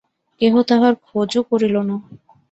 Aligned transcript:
কেহ 0.41 0.53
তাহার 0.69 0.93
খোঁজও 1.05 1.41
করিল 1.49 1.75
না। 1.89 1.95